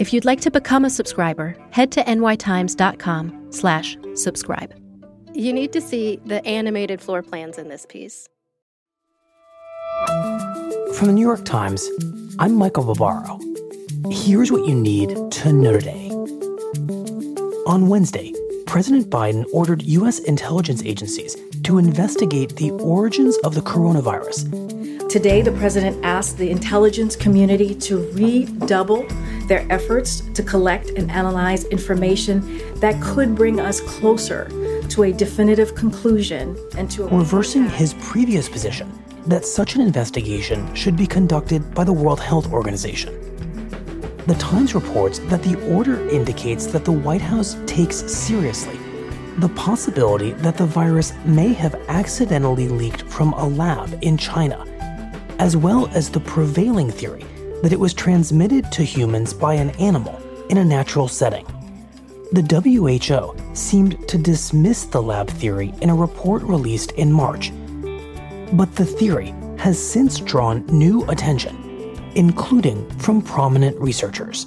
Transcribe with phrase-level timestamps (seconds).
[0.00, 4.74] If you'd like to become a subscriber, head to nytimes.com slash subscribe.
[5.34, 8.26] You need to see the animated floor plans in this piece.
[10.94, 11.86] From the New York Times,
[12.38, 13.40] I'm Michael Barbaro.
[14.10, 16.08] Here's what you need to know today.
[17.66, 18.32] On Wednesday,
[18.66, 20.18] President Biden ordered U.S.
[20.20, 24.79] intelligence agencies to investigate the origins of the coronavirus.
[25.10, 29.08] Today, the president asked the intelligence community to redouble
[29.48, 34.48] their efforts to collect and analyze information that could bring us closer
[34.88, 38.88] to a definitive conclusion and to reversing his previous position
[39.26, 43.12] that such an investigation should be conducted by the World Health Organization.
[44.28, 48.78] The Times reports that the order indicates that the White House takes seriously
[49.38, 54.66] the possibility that the virus may have accidentally leaked from a lab in China,
[55.40, 57.24] as well as the prevailing theory
[57.62, 60.14] that it was transmitted to humans by an animal
[60.50, 61.46] in a natural setting.
[62.32, 67.52] The WHO seemed to dismiss the lab theory in a report released in March.
[68.52, 71.56] But the theory has since drawn new attention,
[72.14, 74.46] including from prominent researchers.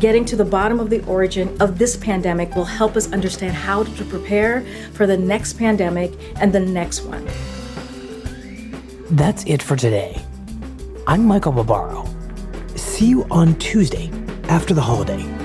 [0.00, 3.84] Getting to the bottom of the origin of this pandemic will help us understand how
[3.84, 7.24] to prepare for the next pandemic and the next one.
[9.10, 10.20] That's it for today.
[11.06, 12.06] I'm Michael Barbaro
[12.96, 14.10] see you on Tuesday
[14.48, 15.35] after the holiday.